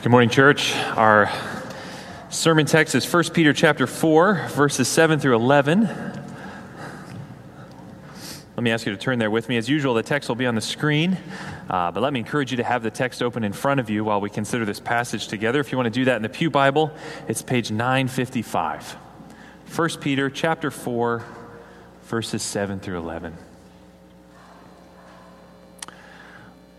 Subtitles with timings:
[0.00, 0.76] Good morning, church.
[0.76, 1.28] Our
[2.30, 5.88] sermon text is 1 Peter chapter 4, verses 7 through 11.
[8.56, 9.56] Let me ask you to turn there with me.
[9.56, 11.18] As usual, the text will be on the screen,
[11.68, 14.04] uh, but let me encourage you to have the text open in front of you
[14.04, 15.58] while we consider this passage together.
[15.58, 16.92] If you want to do that in the Pew Bible,
[17.26, 18.92] it's page 955.
[19.74, 21.24] 1 Peter chapter 4,
[22.04, 23.36] verses 7 through 11.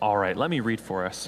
[0.02, 1.28] All right, let me read for us.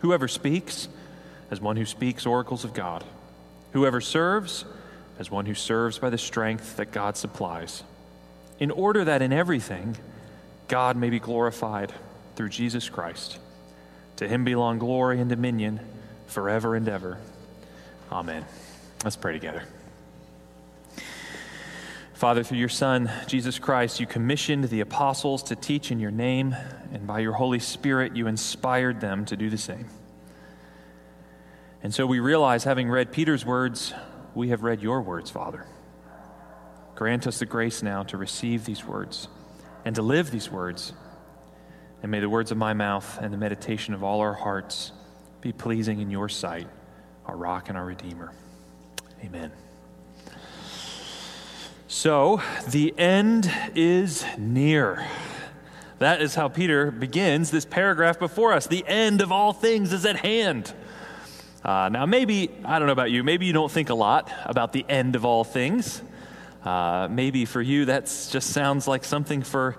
[0.00, 0.88] Whoever speaks,
[1.50, 3.04] as one who speaks oracles of God.
[3.72, 4.64] Whoever serves,
[5.18, 7.82] as one who serves by the strength that God supplies.
[8.58, 9.96] In order that in everything,
[10.68, 11.92] God may be glorified
[12.36, 13.38] through Jesus Christ.
[14.16, 15.80] To him belong glory and dominion
[16.26, 17.18] forever and ever.
[18.12, 18.44] Amen.
[19.04, 19.64] Let's pray together.
[22.14, 26.54] Father, through your Son, Jesus Christ, you commissioned the apostles to teach in your name,
[26.92, 29.86] and by your Holy Spirit, you inspired them to do the same.
[31.82, 33.94] And so we realize, having read Peter's words,
[34.34, 35.66] we have read your words, Father.
[36.94, 39.28] Grant us the grace now to receive these words
[39.84, 40.92] and to live these words.
[42.02, 44.92] And may the words of my mouth and the meditation of all our hearts
[45.40, 46.68] be pleasing in your sight,
[47.24, 48.32] our rock and our Redeemer.
[49.24, 49.50] Amen.
[51.88, 55.06] So, the end is near.
[55.98, 58.66] That is how Peter begins this paragraph before us.
[58.66, 60.72] The end of all things is at hand.
[61.64, 64.72] Uh, now, maybe, I don't know about you, maybe you don't think a lot about
[64.72, 66.00] the end of all things.
[66.64, 69.76] Uh, maybe for you, that just sounds like something for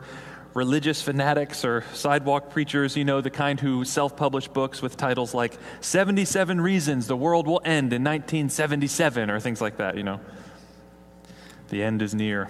[0.54, 5.34] religious fanatics or sidewalk preachers, you know, the kind who self publish books with titles
[5.34, 10.20] like 77 Reasons the World Will End in 1977 or things like that, you know.
[11.70, 12.50] The end is near.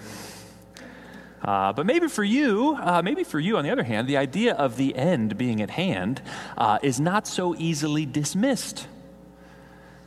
[1.42, 4.54] Uh, but maybe for you, uh, maybe for you, on the other hand, the idea
[4.54, 6.22] of the end being at hand
[6.56, 8.86] uh, is not so easily dismissed.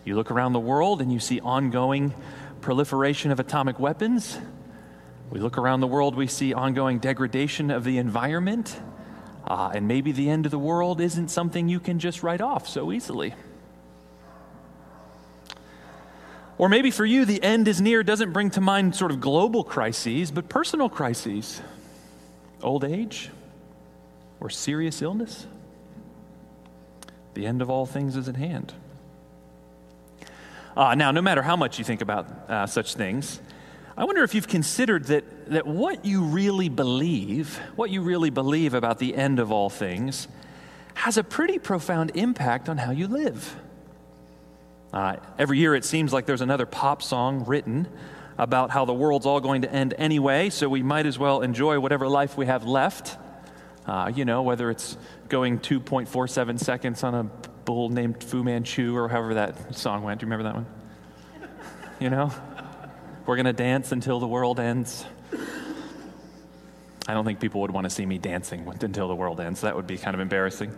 [0.06, 2.14] You look around the world and you see ongoing
[2.62, 4.38] proliferation of atomic weapons.
[5.32, 8.80] We look around the world, we see ongoing degradation of the environment.
[9.48, 12.68] Uh, and maybe the end of the world isn't something you can just write off
[12.68, 13.34] so easily.
[16.58, 19.64] Or maybe for you, the end is near doesn't bring to mind sort of global
[19.64, 21.62] crises, but personal crises
[22.62, 23.30] old age
[24.40, 25.48] or serious illness.
[27.34, 28.74] The end of all things is at hand.
[30.76, 33.40] Uh, now, no matter how much you think about uh, such things,
[33.98, 38.74] I wonder if you've considered that, that what you really believe, what you really believe
[38.74, 40.28] about the end of all things,
[40.96, 43.56] has a pretty profound impact on how you live.
[44.92, 47.88] Uh, every year it seems like there's another pop song written
[48.38, 51.80] about how the world's all going to end anyway, so we might as well enjoy
[51.80, 53.18] whatever life we have left.
[53.86, 54.98] Uh, you know, whether it's
[55.30, 57.30] going 2.47 seconds on a
[57.66, 60.20] bull named Fu Manchu or however that song went.
[60.20, 60.66] Do you remember that one?
[62.00, 62.32] You know?
[63.26, 65.04] We're going to dance until the world ends.
[67.08, 69.62] I don't think people would want to see me dancing until the world ends.
[69.62, 70.76] That would be kind of embarrassing.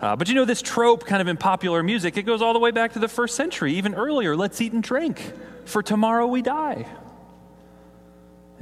[0.00, 2.58] Uh, but you know, this trope kind of in popular music, it goes all the
[2.58, 4.36] way back to the first century, even earlier.
[4.36, 5.32] Let's eat and drink,
[5.64, 6.86] for tomorrow we die.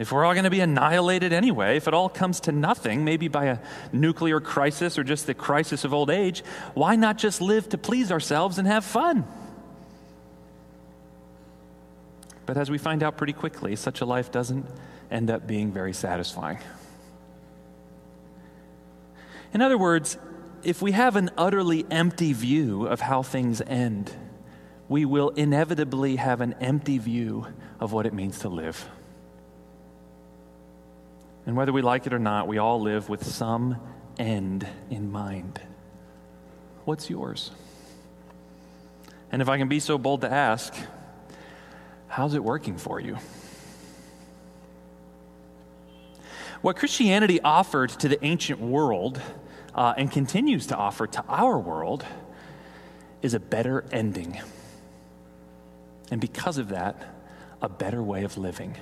[0.00, 3.28] If we're all going to be annihilated anyway, if it all comes to nothing, maybe
[3.28, 3.58] by a
[3.92, 8.10] nuclear crisis or just the crisis of old age, why not just live to please
[8.10, 9.26] ourselves and have fun?
[12.46, 14.64] But as we find out pretty quickly, such a life doesn't
[15.10, 16.60] end up being very satisfying.
[19.52, 20.16] In other words,
[20.62, 24.10] if we have an utterly empty view of how things end,
[24.88, 27.48] we will inevitably have an empty view
[27.78, 28.88] of what it means to live.
[31.46, 33.80] And whether we like it or not, we all live with some
[34.18, 35.60] end in mind.
[36.84, 37.50] What's yours?
[39.32, 40.74] And if I can be so bold to ask,
[42.08, 43.16] how's it working for you?
[46.62, 49.20] What Christianity offered to the ancient world
[49.74, 52.04] uh, and continues to offer to our world
[53.22, 54.40] is a better ending.
[56.10, 57.14] And because of that,
[57.62, 58.76] a better way of living.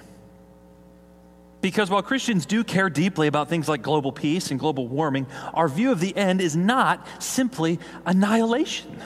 [1.61, 5.69] Because while Christians do care deeply about things like global peace and global warming, our
[5.69, 8.97] view of the end is not simply annihilation.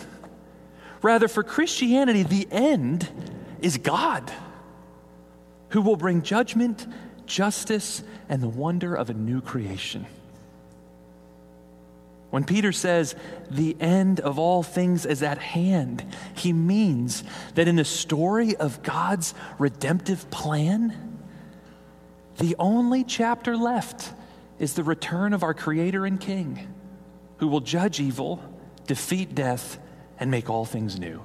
[1.01, 3.09] Rather, for Christianity, the end
[3.61, 4.31] is God,
[5.71, 6.87] who will bring judgment,
[7.27, 10.07] justice, and the wonder of a new creation.
[12.31, 13.15] When Peter says
[13.51, 16.05] the end of all things is at hand,
[16.35, 21.12] he means that in the story of God's redemptive plan,
[22.43, 24.13] the only chapter left
[24.59, 26.75] is the return of our Creator and King,
[27.37, 28.43] who will judge evil,
[28.89, 29.79] defeat death,
[30.19, 31.23] and make all things new.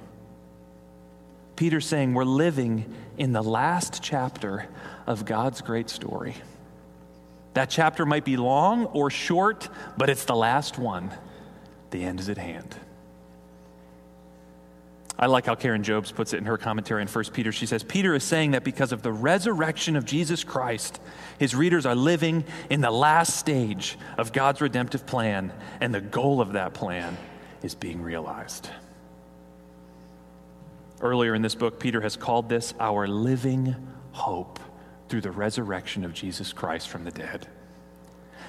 [1.56, 4.68] Peter's saying we're living in the last chapter
[5.08, 6.36] of God's great story.
[7.54, 11.10] That chapter might be long or short, but it's the last one.
[11.90, 12.76] The end is at hand.
[15.18, 17.50] I like how Karen Jobes puts it in her commentary in 1 Peter.
[17.50, 21.00] She says, Peter is saying that because of the resurrection of Jesus Christ,
[21.38, 26.40] his readers are living in the last stage of God's redemptive plan, and the goal
[26.40, 27.16] of that plan
[27.62, 28.70] is being realized.
[31.00, 33.74] Earlier in this book, Peter has called this our living
[34.12, 34.60] hope
[35.08, 37.48] through the resurrection of Jesus Christ from the dead.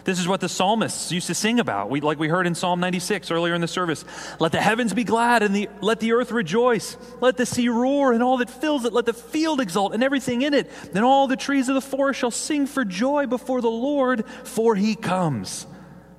[0.03, 2.79] This is what the psalmists used to sing about, we, like we heard in Psalm
[2.79, 4.05] 96 earlier in the service.
[4.39, 6.97] Let the heavens be glad and the, let the earth rejoice.
[7.21, 8.93] Let the sea roar and all that fills it.
[8.93, 10.71] Let the field exult and everything in it.
[10.93, 14.75] Then all the trees of the forest shall sing for joy before the Lord, for
[14.75, 15.67] he comes.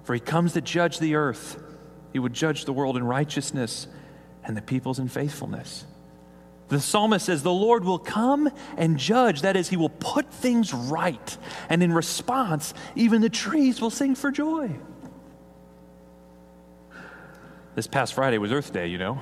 [0.05, 1.63] For he comes to judge the earth.
[2.13, 3.87] He would judge the world in righteousness
[4.45, 5.85] and the peoples in faithfulness.
[6.71, 9.43] The psalmist says, The Lord will come and judge.
[9.43, 11.37] That is, he will put things right.
[11.69, 14.71] And in response, even the trees will sing for joy.
[17.75, 19.21] This past Friday was Earth Day, you know.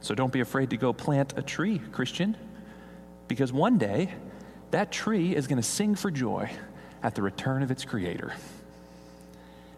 [0.00, 2.36] So don't be afraid to go plant a tree, Christian,
[3.26, 4.12] because one day
[4.70, 6.50] that tree is going to sing for joy
[7.02, 8.34] at the return of its creator.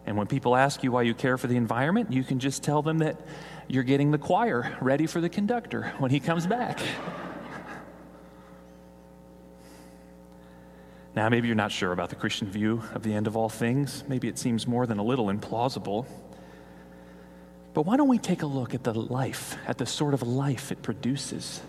[0.05, 2.81] And when people ask you why you care for the environment, you can just tell
[2.81, 3.19] them that
[3.67, 6.79] you're getting the choir ready for the conductor when he comes back.
[11.13, 14.03] Now, maybe you're not sure about the Christian view of the end of all things.
[14.07, 16.05] Maybe it seems more than a little implausible.
[17.73, 20.71] But why don't we take a look at the life, at the sort of life
[20.71, 21.61] it produces?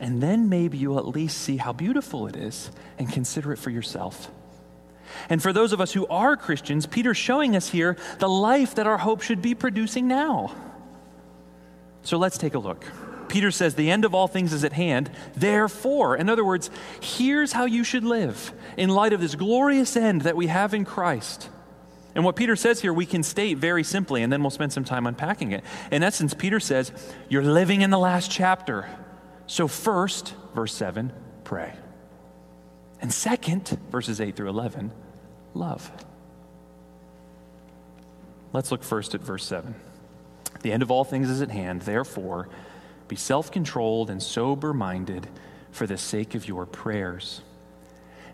[0.00, 3.70] And then maybe you'll at least see how beautiful it is and consider it for
[3.70, 4.30] yourself.
[5.28, 8.86] And for those of us who are Christians, Peter's showing us here the life that
[8.86, 10.54] our hope should be producing now.
[12.02, 12.84] So let's take a look.
[13.28, 15.10] Peter says, The end of all things is at hand.
[15.36, 16.70] Therefore, in other words,
[17.00, 20.84] here's how you should live in light of this glorious end that we have in
[20.84, 21.50] Christ.
[22.14, 24.84] And what Peter says here, we can state very simply, and then we'll spend some
[24.84, 25.62] time unpacking it.
[25.92, 26.90] In essence, Peter says,
[27.28, 28.88] You're living in the last chapter.
[29.46, 31.12] So, first, verse 7,
[31.44, 31.72] pray.
[33.00, 34.92] And second, verses 8 through 11,
[35.54, 35.90] love.
[38.52, 39.74] Let's look first at verse 7.
[40.62, 41.82] The end of all things is at hand.
[41.82, 42.48] Therefore,
[43.06, 45.26] be self controlled and sober minded
[45.70, 47.42] for the sake of your prayers.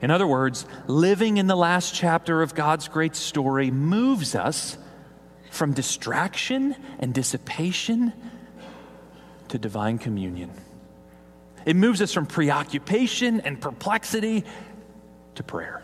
[0.00, 4.76] In other words, living in the last chapter of God's great story moves us
[5.50, 8.12] from distraction and dissipation
[9.48, 10.50] to divine communion.
[11.64, 14.44] It moves us from preoccupation and perplexity
[15.34, 15.82] to prayer.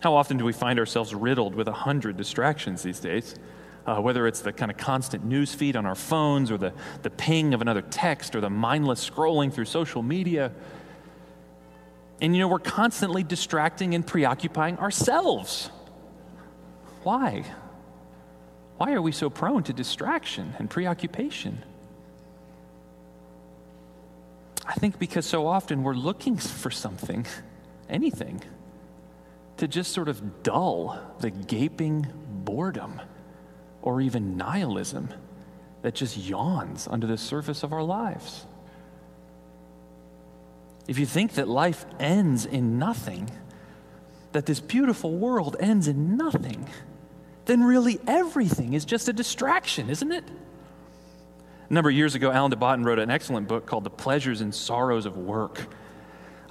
[0.00, 3.34] How often do we find ourselves riddled with a hundred distractions these days?
[3.86, 6.72] uh, whether it's the kind of constant news feed on our phones or the,
[7.02, 10.52] the ping of another text or the mindless scrolling through social media.
[12.20, 15.70] And you know, we're constantly distracting and preoccupying ourselves.
[17.02, 17.44] Why?
[18.76, 21.62] Why are we so prone to distraction and preoccupation?
[24.70, 27.26] I think because so often we're looking for something,
[27.88, 28.40] anything,
[29.56, 32.06] to just sort of dull the gaping
[32.44, 33.00] boredom
[33.82, 35.08] or even nihilism
[35.82, 38.46] that just yawns under the surface of our lives.
[40.86, 43.28] If you think that life ends in nothing,
[44.30, 46.68] that this beautiful world ends in nothing,
[47.46, 50.24] then really everything is just a distraction, isn't it?
[51.70, 54.40] A number of years ago, Alain de Botton wrote an excellent book called The Pleasures
[54.40, 55.66] and Sorrows of Work.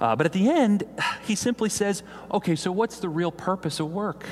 [0.00, 0.84] Uh, but at the end,
[1.26, 4.24] he simply says, okay, so what's the real purpose of work?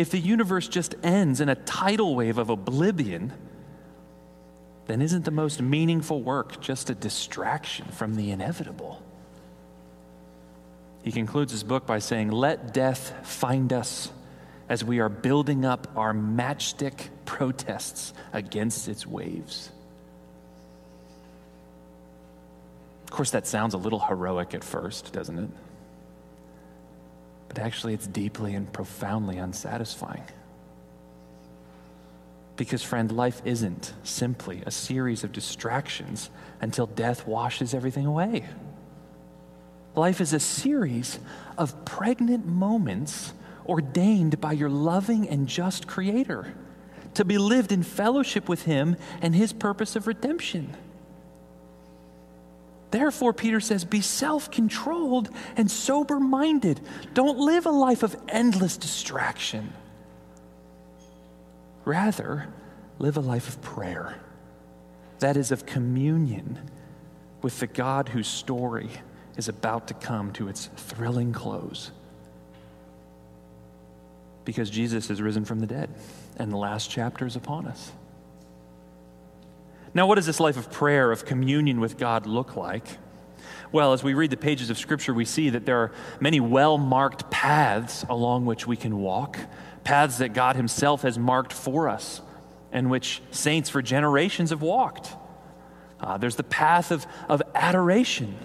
[0.00, 3.32] if the universe just ends in a tidal wave of oblivion,
[4.86, 9.02] then isn't the most meaningful work just a distraction from the inevitable?
[11.02, 14.10] He concludes his book by saying, Let death find us
[14.70, 19.70] as we are building up our matchstick protests against its waves.
[23.04, 25.50] Of course, that sounds a little heroic at first, doesn't it?
[27.50, 30.22] but actually it's deeply and profoundly unsatisfying.
[32.56, 38.44] Because, friend, life isn't simply a series of distractions until death washes everything away.
[39.96, 41.18] Life is a series
[41.58, 43.32] of pregnant moments
[43.70, 46.52] ordained by your loving and just Creator
[47.14, 50.76] to be lived in fellowship with Him and His purpose of redemption.
[52.90, 56.80] Therefore, Peter says, be self controlled and sober minded.
[57.14, 59.72] Don't live a life of endless distraction.
[61.84, 62.48] Rather,
[62.98, 64.20] live a life of prayer.
[65.20, 66.58] That is, of communion
[67.42, 68.90] with the God whose story
[69.36, 71.92] is about to come to its thrilling close.
[74.44, 75.90] Because Jesus has risen from the dead,
[76.36, 77.92] and the last chapter is upon us.
[79.92, 82.84] Now, what does this life of prayer, of communion with God, look like?
[83.72, 86.78] Well, as we read the pages of Scripture, we see that there are many well
[86.78, 89.38] marked paths along which we can walk,
[89.84, 92.20] paths that God Himself has marked for us,
[92.72, 95.14] and which saints for generations have walked.
[96.00, 98.36] Uh, there's the path of, of adoration,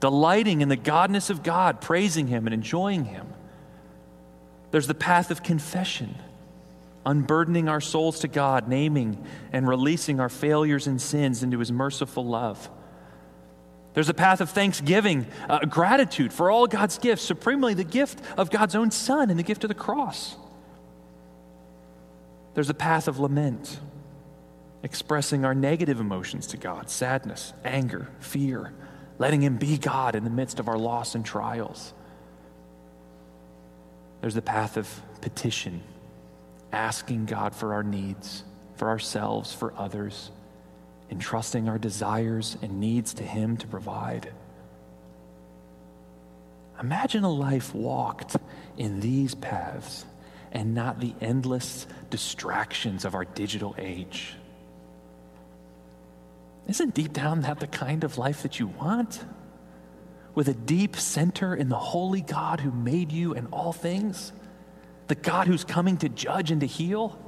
[0.00, 3.33] delighting in the godness of God, praising Him and enjoying Him.
[4.74, 6.16] There's the path of confession,
[7.06, 12.26] unburdening our souls to God, naming and releasing our failures and sins into His merciful
[12.26, 12.68] love.
[13.92, 18.50] There's a path of thanksgiving, uh, gratitude for all God's gifts, supremely the gift of
[18.50, 20.34] God's own Son and the gift of the cross.
[22.54, 23.78] There's a path of lament,
[24.82, 28.72] expressing our negative emotions to God sadness, anger, fear,
[29.20, 31.94] letting Him be God in the midst of our loss and trials.
[34.24, 34.88] There's the path of
[35.20, 35.82] petition,
[36.72, 38.42] asking God for our needs,
[38.74, 40.30] for ourselves, for others
[41.10, 44.32] entrusting our desires and needs to Him to provide.
[46.80, 48.36] Imagine a life walked
[48.78, 50.06] in these paths
[50.52, 54.36] and not the endless distractions of our digital age.
[56.66, 59.22] Isn't deep down that the kind of life that you want?
[60.34, 64.32] With a deep center in the holy God who made you and all things?
[65.06, 67.18] The God who's coming to judge and to heal?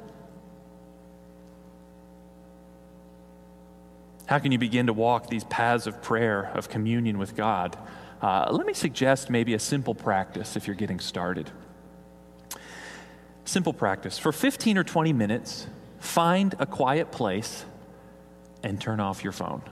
[4.27, 7.79] How can you begin to walk these paths of prayer, of communion with God?
[8.21, 11.51] Uh, let me suggest maybe a simple practice if you're getting started.
[13.45, 14.19] Simple practice.
[14.19, 15.69] For 15 or 20 minutes,
[16.01, 17.65] find a quiet place
[18.65, 19.63] and turn off your phone.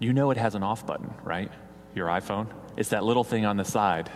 [0.00, 1.52] You know it has an off button, right?
[1.94, 2.48] Your iPhone?
[2.76, 4.10] It's that little thing on the side.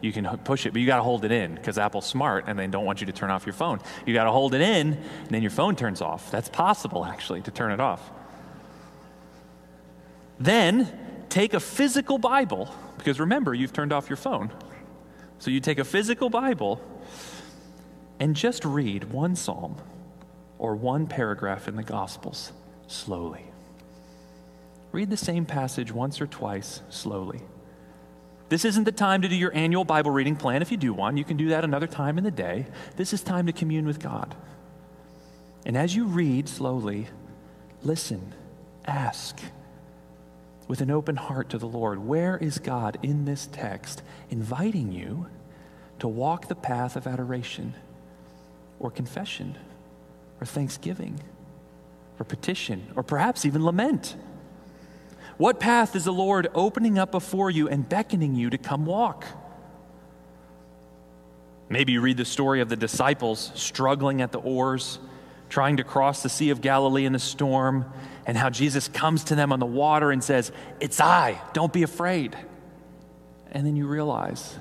[0.00, 2.58] You can push it, but you got to hold it in because Apple's smart and
[2.58, 3.80] they don't want you to turn off your phone.
[4.04, 6.30] You got to hold it in, and then your phone turns off.
[6.30, 8.10] That's possible, actually, to turn it off.
[10.38, 14.50] Then take a physical Bible, because remember, you've turned off your phone.
[15.38, 16.80] So you take a physical Bible
[18.20, 19.76] and just read one psalm
[20.58, 22.52] or one paragraph in the Gospels
[22.86, 23.46] slowly.
[24.94, 27.40] Read the same passage once or twice slowly.
[28.48, 30.62] This isn't the time to do your annual Bible reading plan.
[30.62, 32.66] If you do one, you can do that another time in the day.
[32.94, 34.36] This is time to commune with God.
[35.66, 37.08] And as you read slowly,
[37.82, 38.34] listen,
[38.86, 39.40] ask
[40.68, 41.98] with an open heart to the Lord.
[41.98, 45.26] Where is God in this text inviting you
[45.98, 47.74] to walk the path of adoration
[48.78, 49.58] or confession
[50.40, 51.18] or thanksgiving
[52.20, 54.14] or petition or perhaps even lament?
[55.36, 59.24] What path is the Lord opening up before you and beckoning you to come walk?
[61.68, 64.98] Maybe you read the story of the disciples struggling at the oars,
[65.48, 67.86] trying to cross the Sea of Galilee in a storm,
[68.26, 71.82] and how Jesus comes to them on the water and says, It's I, don't be
[71.82, 72.36] afraid.
[73.50, 74.56] And then you realize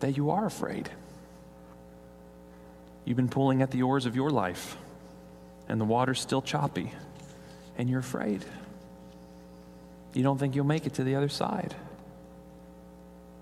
[0.00, 0.90] that you are afraid.
[3.04, 4.76] You've been pulling at the oars of your life,
[5.68, 6.92] and the water's still choppy,
[7.76, 8.44] and you're afraid.
[10.14, 11.74] You don't think you'll make it to the other side.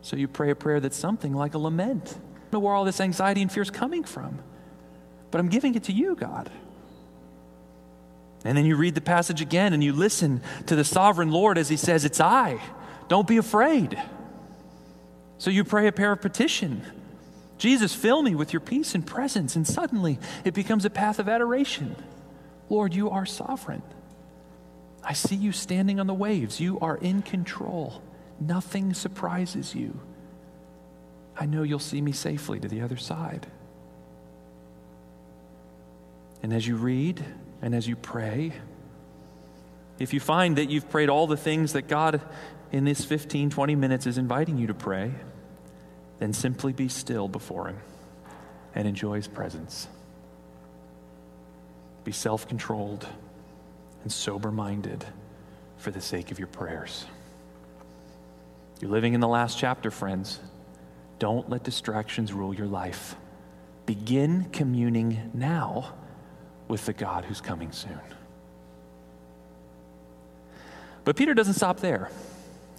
[0.03, 2.17] So you pray a prayer that's something like a lament.
[2.17, 4.39] I know where all this anxiety and fear is coming from,
[5.31, 6.51] but I'm giving it to you, God.
[8.45, 11.69] And then you read the passage again and you listen to the sovereign Lord as
[11.69, 12.61] he says, It's I.
[13.09, 14.01] Don't be afraid.
[15.39, 16.83] So you pray a prayer of petition.
[17.59, 19.57] Jesus, fill me with your peace and presence.
[19.57, 21.97] And suddenly it becomes a path of adoration.
[22.71, 23.83] Lord, you are sovereign.
[25.11, 26.61] I see you standing on the waves.
[26.61, 28.01] You are in control.
[28.39, 29.99] Nothing surprises you.
[31.37, 33.49] I know you'll see me safely to the other side.
[36.45, 37.25] And as you read,
[37.61, 38.53] and as you pray,
[39.99, 42.21] if you find that you've prayed all the things that God
[42.71, 45.11] in this 15, 20 minutes is inviting you to pray,
[46.21, 47.81] then simply be still before Him
[48.77, 49.89] and enjoy His presence.
[52.05, 53.09] Be self controlled
[54.03, 55.05] and sober minded
[55.77, 57.05] for the sake of your prayers.
[58.81, 60.41] You're living in the last chapter, friends.
[61.19, 63.15] Don't let distractions rule your life.
[63.87, 65.95] Begin communing now
[66.69, 68.01] with the God who's coming soon.
[71.05, 72.11] But Peter doesn't stop there.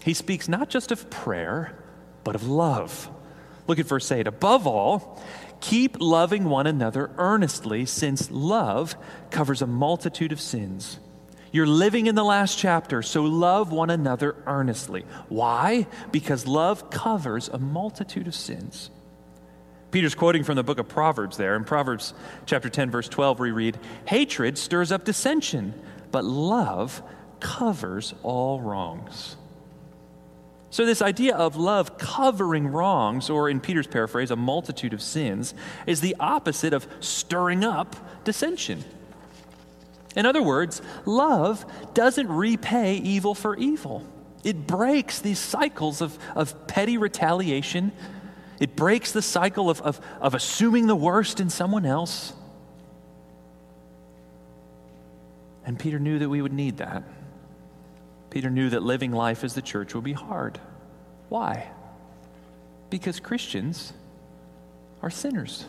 [0.04, 1.76] He speaks not just of prayer,
[2.24, 3.10] but of love.
[3.68, 4.26] Look at verse 8.
[4.26, 5.22] Above all,
[5.60, 8.96] keep loving one another earnestly, since love
[9.30, 11.00] covers a multitude of sins.
[11.52, 15.06] You're living in the last chapter, so love one another earnestly.
[15.28, 15.88] Why?
[16.12, 18.90] Because love covers a multitude of sins.
[19.92, 21.58] Peter's quoting from the book of Proverbs there.
[21.58, 22.14] In Proverbs
[22.46, 25.74] chapter 10, verse 12, we read, Hatred stirs up dissension,
[26.12, 27.04] but love
[27.42, 29.36] covers all wrongs.
[30.70, 35.54] So, this idea of love covering wrongs, or in Peter's paraphrase, a multitude of sins,
[35.86, 38.86] is the opposite of stirring up dissension.
[40.16, 44.06] In other words, love doesn't repay evil for evil.
[44.44, 47.92] It breaks these cycles of, of petty retaliation.
[48.60, 52.34] It breaks the cycle of, of, of assuming the worst in someone else.
[55.66, 57.04] And Peter knew that we would need that.
[58.30, 60.60] Peter knew that living life as the church would be hard.
[61.30, 61.70] Why?
[62.90, 63.94] Because Christians
[65.02, 65.66] are sinners.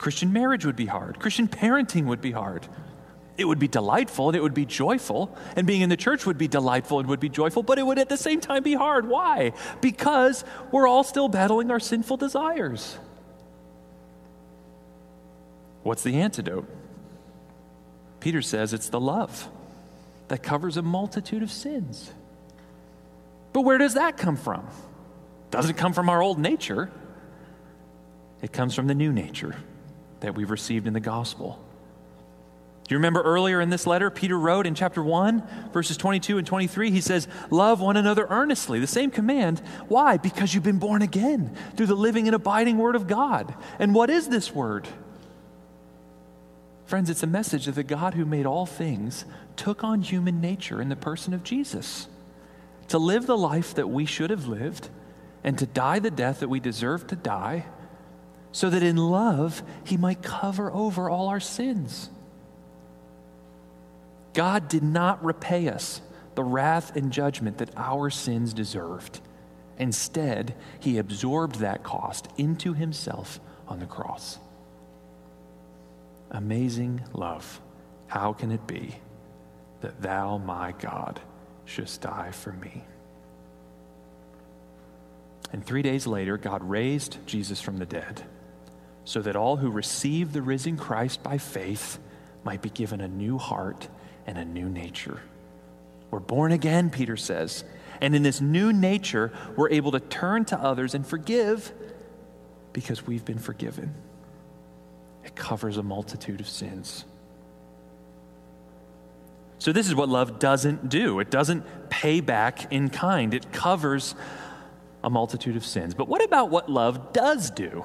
[0.00, 1.20] Christian marriage would be hard.
[1.20, 2.66] Christian parenting would be hard.
[3.36, 6.38] It would be delightful and it would be joyful, and being in the church would
[6.38, 9.06] be delightful and would be joyful, but it would at the same time be hard.
[9.06, 9.52] Why?
[9.82, 10.42] Because
[10.72, 12.96] we're all still battling our sinful desires.
[15.82, 16.66] What's the antidote?
[18.20, 19.50] Peter says it's the love
[20.28, 22.10] that covers a multitude of sins.
[23.52, 24.66] But where does that come from?
[25.50, 26.90] Doesn't come from our old nature.
[28.40, 29.56] It comes from the new nature
[30.20, 31.64] that we've received in the gospel.
[32.90, 36.46] Do you remember earlier in this letter, Peter wrote in chapter 1, verses 22 and
[36.46, 38.80] 23, he says, Love one another earnestly.
[38.80, 39.60] The same command.
[39.86, 40.16] Why?
[40.16, 43.54] Because you've been born again through the living and abiding word of God.
[43.78, 44.88] And what is this word?
[46.84, 50.82] Friends, it's a message that the God who made all things took on human nature
[50.82, 52.08] in the person of Jesus
[52.88, 54.88] to live the life that we should have lived
[55.44, 57.66] and to die the death that we deserve to die
[58.52, 62.10] so that in love he might cover over all our sins.
[64.32, 66.00] God did not repay us
[66.34, 69.20] the wrath and judgment that our sins deserved.
[69.78, 74.38] Instead, he absorbed that cost into himself on the cross.
[76.30, 77.60] Amazing love.
[78.06, 78.96] How can it be
[79.80, 81.20] that thou, my God,
[81.64, 82.84] shouldst die for me?
[85.52, 88.22] And three days later, God raised Jesus from the dead
[89.04, 91.98] so that all who receive the risen Christ by faith
[92.44, 93.88] might be given a new heart
[94.26, 95.20] and a new nature.
[96.10, 97.64] We're born again, Peter says.
[98.00, 101.72] And in this new nature, we're able to turn to others and forgive
[102.72, 103.94] because we've been forgiven.
[105.24, 107.04] It covers a multitude of sins.
[109.58, 114.14] So, this is what love doesn't do it doesn't pay back in kind, it covers
[115.04, 115.94] a multitude of sins.
[115.94, 117.84] But what about what love does do?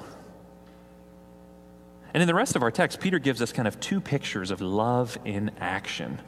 [2.16, 4.62] And in the rest of our text, Peter gives us kind of two pictures of
[4.62, 6.18] love in action.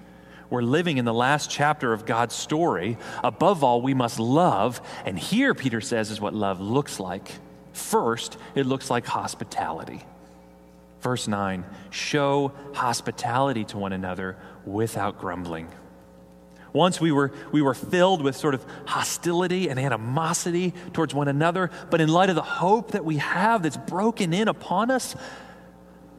[0.51, 2.98] We're living in the last chapter of God's story.
[3.24, 4.83] Above all, we must love.
[5.07, 7.31] And here, Peter says, is what love looks like.
[7.72, 10.03] First, it looks like hospitality.
[11.01, 15.68] Verse 9 show hospitality to one another without grumbling.
[16.74, 21.70] Once we were, we were filled with sort of hostility and animosity towards one another,
[21.88, 25.16] but in light of the hope that we have that's broken in upon us,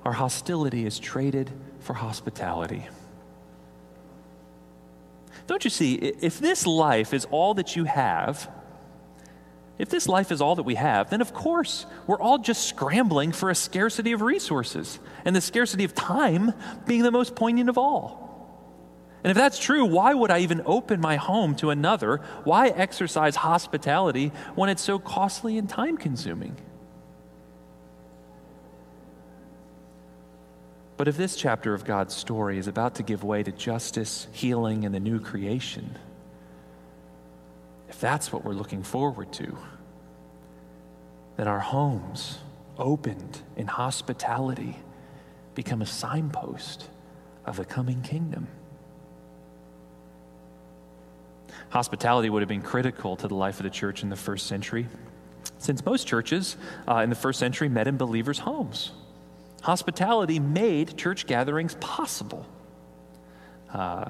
[0.09, 2.87] our hostility is traded for hospitality.
[5.45, 8.49] Don't you see, if this life is all that you have,
[9.77, 13.31] if this life is all that we have, then of course we're all just scrambling
[13.31, 16.53] for a scarcity of resources, and the scarcity of time
[16.87, 18.25] being the most poignant of all.
[19.23, 22.17] And if that's true, why would I even open my home to another?
[22.45, 26.55] Why exercise hospitality when it's so costly and time consuming?
[30.99, 34.83] But if this chapter of God's story is about to give way to justice, healing,
[34.83, 35.97] and the new creation,
[37.87, 39.57] if that's what we're looking forward to,
[41.37, 42.39] then our homes,
[42.77, 44.75] opened in hospitality,
[45.55, 46.89] become a signpost
[47.45, 48.49] of the coming kingdom.
[51.69, 54.85] Hospitality would have been critical to the life of the church in the first century,
[55.59, 56.57] since most churches
[56.89, 58.91] uh, in the first century met in believers' homes.
[59.61, 62.45] Hospitality made church gatherings possible.
[63.71, 64.09] Uh,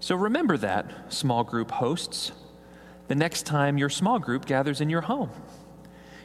[0.00, 2.32] so remember that, small group hosts,
[3.08, 5.30] the next time your small group gathers in your home.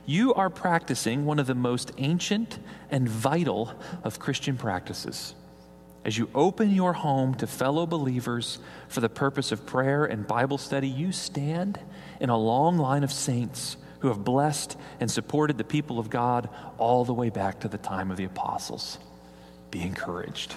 [0.06, 3.74] You are practicing one of the most ancient and vital
[4.04, 5.36] of Christian practices
[6.06, 10.58] as you open your home to fellow believers for the purpose of prayer and Bible
[10.58, 11.80] study, you stand
[12.20, 16.50] in a long line of saints who have blessed and supported the people of God
[16.78, 18.98] all the way back to the time of the apostles.
[19.72, 20.56] Be encouraged.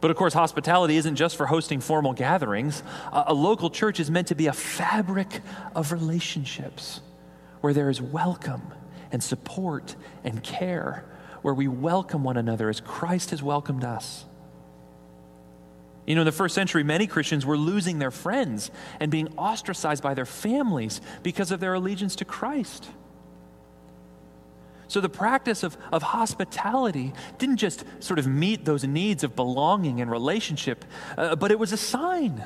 [0.00, 2.82] But of course, hospitality isn't just for hosting formal gatherings.
[3.12, 5.40] A, local church is meant to be a fabric
[5.74, 7.00] of relationships
[7.60, 8.62] where there is welcome
[9.10, 11.04] and support and care
[11.42, 14.24] where we welcome one another as Christ has welcomed us.
[16.06, 20.02] You know, in the first century, many Christians were losing their friends and being ostracized
[20.02, 22.88] by their families because of their allegiance to Christ.
[24.88, 30.00] So, the practice of, of hospitality didn't just sort of meet those needs of belonging
[30.00, 30.84] and relationship,
[31.18, 32.44] uh, but it was a sign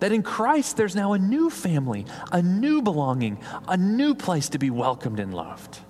[0.00, 4.58] that in Christ there's now a new family, a new belonging, a new place to
[4.58, 5.80] be welcomed and loved.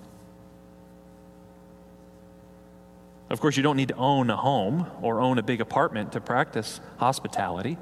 [3.29, 6.21] Of course, you don't need to own a home or own a big apartment to
[6.21, 7.77] practice hospitality.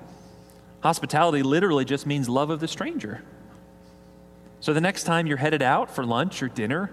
[0.81, 3.21] Hospitality literally just means love of the stranger.
[4.59, 6.91] So the next time you're headed out for lunch or dinner,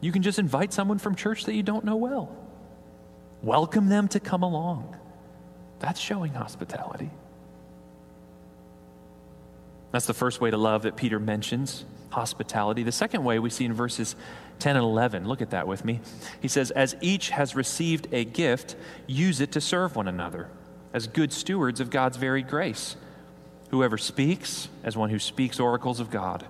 [0.00, 2.36] you can just invite someone from church that you don't know well.
[3.42, 4.96] Welcome them to come along.
[5.78, 7.10] That's showing hospitality.
[9.90, 12.82] That's the first way to love that Peter mentions hospitality.
[12.82, 14.16] The second way we see in verses
[14.62, 15.26] 10 and 11.
[15.26, 16.00] Look at that with me.
[16.40, 18.76] He says, As each has received a gift,
[19.08, 20.48] use it to serve one another
[20.92, 22.94] as good stewards of God's varied grace.
[23.70, 26.46] Whoever speaks, as one who speaks oracles of God.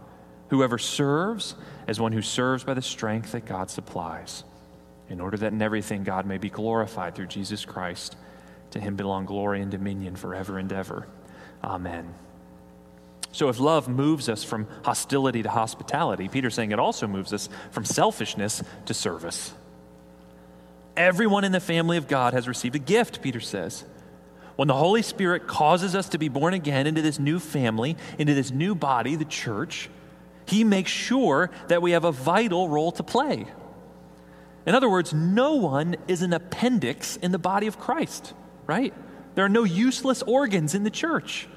[0.49, 1.55] Whoever serves,
[1.87, 4.45] as one who serves by the strength that God supplies,
[5.09, 8.17] in order that in everything God may be glorified through Jesus Christ.
[8.73, 11.07] To him belong glory and dominion forever and ever.
[11.65, 12.13] Amen.
[13.33, 17.49] So, if love moves us from hostility to hospitality, Peter's saying it also moves us
[17.71, 19.55] from selfishness to service.
[20.97, 23.85] Everyone in the family of God has received a gift, Peter says.
[24.57, 28.35] When the Holy Spirit causes us to be born again into this new family, into
[28.35, 29.89] this new body, the church,
[30.45, 33.47] he makes sure that we have a vital role to play.
[34.67, 38.35] In other words, no one is an appendix in the body of Christ,
[38.67, 38.93] right?
[39.35, 41.49] There are no useless organs in the church.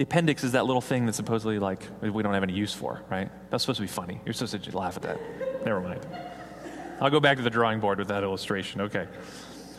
[0.00, 3.02] The appendix is that little thing that's supposedly like we don't have any use for,
[3.10, 3.30] right?
[3.50, 4.18] That's supposed to be funny.
[4.24, 5.20] You're supposed to laugh at that.
[5.66, 6.06] Never mind.
[7.02, 8.80] I'll go back to the drawing board with that illustration.
[8.80, 9.06] Okay.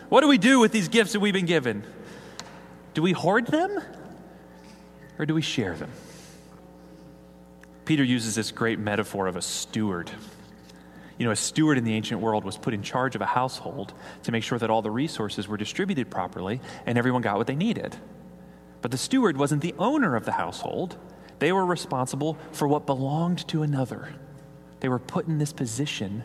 [0.10, 1.84] What do we do with these gifts that we've been given?
[2.94, 3.82] Do we hoard them
[5.18, 5.90] or do we share them?
[7.86, 10.12] Peter uses this great metaphor of a steward.
[11.18, 13.92] You know, a steward in the ancient world was put in charge of a household
[14.22, 17.56] to make sure that all the resources were distributed properly and everyone got what they
[17.56, 17.98] needed.
[18.82, 20.98] But the steward wasn't the owner of the household,
[21.40, 24.14] they were responsible for what belonged to another.
[24.80, 26.24] They were put in this position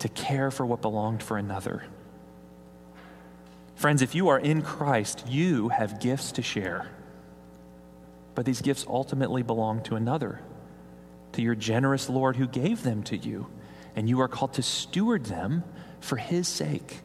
[0.00, 1.84] to care for what belonged for another.
[3.74, 6.88] Friends, if you are in Christ, you have gifts to share.
[8.34, 10.40] But these gifts ultimately belong to another,
[11.32, 13.46] to your generous Lord who gave them to you,
[13.96, 15.64] and you are called to steward them
[16.00, 17.00] for his sake.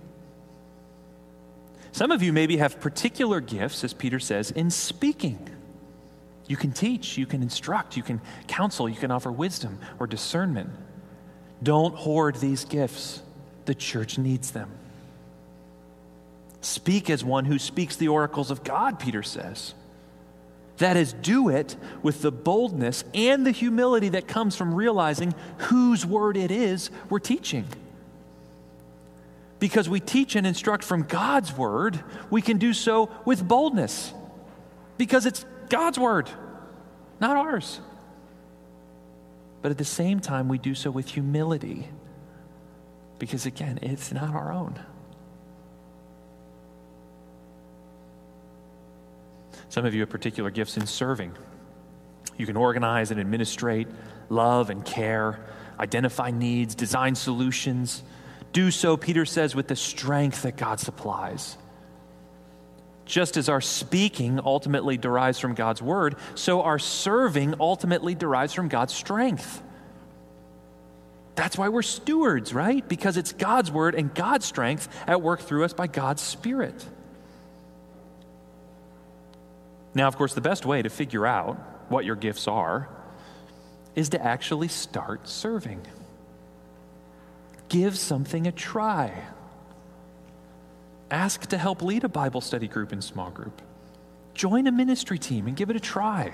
[1.96, 5.40] Some of you maybe have particular gifts, as Peter says, in speaking.
[6.46, 10.72] You can teach, you can instruct, you can counsel, you can offer wisdom or discernment.
[11.64, 13.22] Don't hoard these gifts.
[13.64, 14.70] The church needs them.
[16.60, 19.74] Speak as one who speaks the oracles of God, Peter says.
[20.80, 26.06] That is, do it with the boldness and the humility that comes from realizing whose
[26.06, 27.66] word it is we're teaching
[29.60, 34.13] because we teach and instruct from God's word, we can do so with boldness
[34.98, 36.30] because it's God's word,
[37.20, 37.80] not ours.
[39.62, 41.88] But at the same time, we do so with humility
[43.18, 44.80] because, again, it's not our own.
[49.70, 51.36] Some of you have particular gifts in serving.
[52.38, 53.88] You can organize and administrate,
[54.30, 55.46] love and care,
[55.80, 58.04] identify needs, design solutions
[58.56, 61.58] do so, Peter says, with the strength that God supplies.
[63.04, 68.70] Just as our speaking ultimately derives from God's word, so our serving ultimately derives from
[68.70, 69.62] God's strength.
[71.36, 72.88] That's why we're stewards, right?
[72.88, 76.86] Because it's God's word and God's strength at work through us by God's Spirit.
[79.94, 81.58] Now, of course, the best way to figure out
[81.89, 82.88] what your gifts are
[83.96, 85.82] is to actually start serving.
[87.69, 89.13] Give something a try.
[91.12, 93.62] Ask to help lead a Bible study group and small group.
[94.34, 96.34] Join a ministry team and give it a try.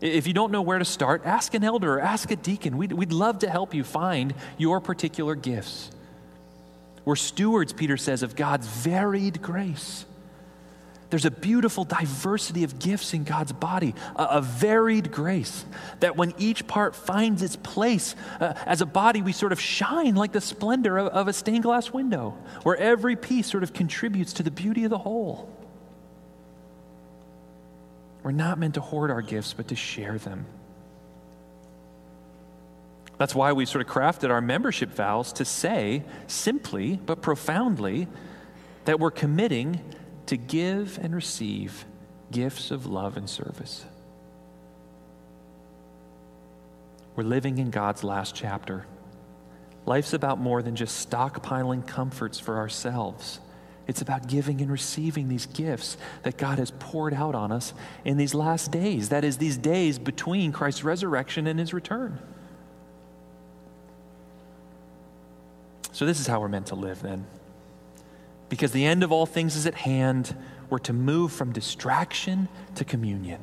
[0.00, 2.76] If you don't know where to start, ask an elder or ask a deacon.
[2.76, 5.90] We'd, we'd love to help you find your particular gifts.
[7.04, 10.04] We're stewards, Peter says, of God's varied grace.
[11.10, 15.64] There's a beautiful diversity of gifts in God's body, a, a varied grace
[16.00, 20.14] that when each part finds its place, uh, as a body, we sort of shine
[20.16, 24.34] like the splendor of, of a stained glass window, where every piece sort of contributes
[24.34, 25.50] to the beauty of the whole.
[28.22, 30.44] We're not meant to hoard our gifts, but to share them.
[33.16, 38.08] That's why we sort of crafted our membership vows to say simply but profoundly
[38.84, 39.80] that we're committing
[40.28, 41.86] to give and receive
[42.30, 43.84] gifts of love and service.
[47.16, 48.84] We're living in God's last chapter.
[49.86, 53.40] Life's about more than just stockpiling comforts for ourselves.
[53.86, 57.72] It's about giving and receiving these gifts that God has poured out on us
[58.04, 59.08] in these last days.
[59.08, 62.18] That is, these days between Christ's resurrection and his return.
[65.92, 67.26] So, this is how we're meant to live then
[68.48, 70.34] because the end of all things is at hand,
[70.70, 73.40] we're to move from distraction to communion,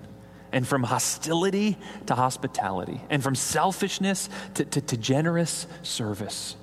[0.51, 6.55] and from hostility to hospitality, and from selfishness to, to, to generous service.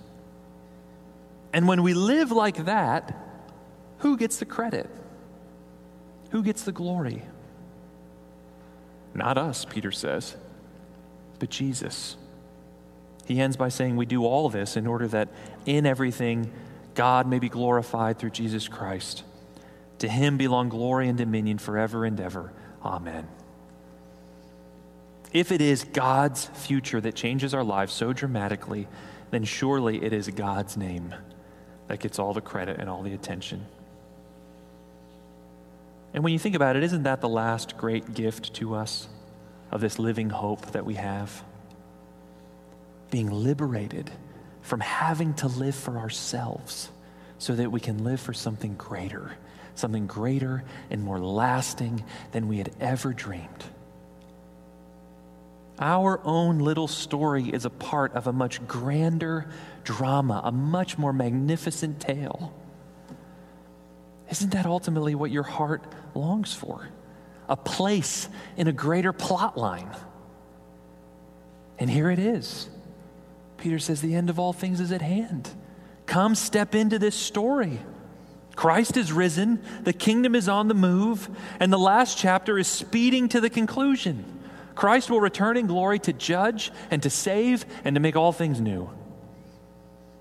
[1.52, 3.16] And when we live like that,
[3.98, 4.88] who gets the credit?
[6.30, 7.22] Who gets the glory?
[9.14, 10.36] Not us, Peter says,
[11.38, 12.16] but Jesus.
[13.26, 15.28] He ends by saying, We do all this in order that
[15.66, 16.50] in everything
[16.94, 19.24] God may be glorified through Jesus Christ.
[20.00, 22.52] To him belong glory and dominion forever and ever.
[22.84, 23.28] Amen.
[25.32, 28.88] If it is God's future that changes our lives so dramatically,
[29.30, 31.14] then surely it is God's name
[31.88, 33.66] that gets all the credit and all the attention.
[36.12, 39.08] And when you think about it, isn't that the last great gift to us
[39.70, 41.42] of this living hope that we have?
[43.10, 44.10] Being liberated
[44.62, 46.90] from having to live for ourselves
[47.38, 49.32] so that we can live for something greater,
[49.74, 53.64] something greater and more lasting than we had ever dreamed.
[55.78, 59.48] Our own little story is a part of a much grander
[59.82, 62.54] drama, a much more magnificent tale.
[64.30, 65.82] Isn't that ultimately what your heart
[66.14, 66.88] longs for?
[67.48, 69.90] A place in a greater plot line.
[71.78, 72.68] And here it is.
[73.62, 75.48] Peter says, The end of all things is at hand.
[76.04, 77.78] Come step into this story.
[78.56, 83.28] Christ is risen, the kingdom is on the move, and the last chapter is speeding
[83.28, 84.24] to the conclusion.
[84.74, 88.60] Christ will return in glory to judge and to save and to make all things
[88.60, 88.90] new.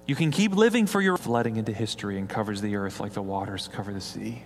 [0.06, 3.24] You can keep living for your flooding into history and covers the earth like the
[3.24, 4.44] waters cover the sea.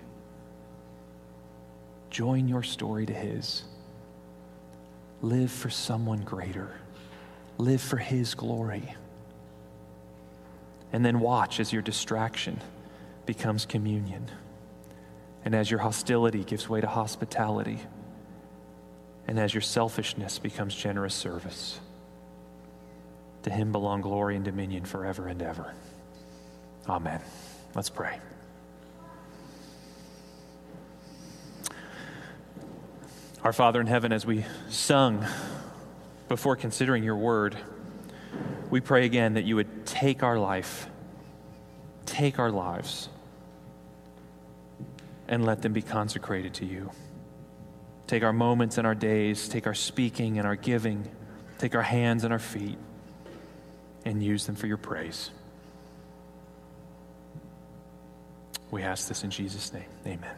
[2.09, 3.65] Join your story to His.
[5.21, 6.71] Live for someone greater.
[7.57, 8.95] Live for His glory.
[10.91, 12.61] And then watch as your distraction
[13.25, 14.29] becomes communion.
[15.43, 17.79] And as your hostility gives way to hospitality.
[19.27, 21.79] And as your selfishness becomes generous service.
[23.43, 25.73] To him belong glory and dominion forever and ever.
[26.87, 27.21] Amen.
[27.75, 28.19] Let's pray.
[33.43, 35.23] Our Father in heaven, as we sung
[36.27, 37.57] before considering your word,
[38.69, 40.87] we pray again that you would take our life,
[42.05, 43.09] take our lives,
[45.27, 46.91] and let them be consecrated to you.
[48.07, 51.09] Take our moments and our days, take our speaking and our giving,
[51.57, 52.77] take our hands and our feet,
[54.03, 55.31] and use them for your praise.
[58.69, 59.85] We ask this in Jesus' name.
[60.05, 60.35] Amen.